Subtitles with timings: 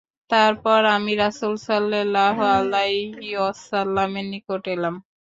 [0.31, 4.95] তারপর আমি রাসূল সাল্লাল্লাহু আলাইহি ওয়াসাল্লামের নিকট এলাম।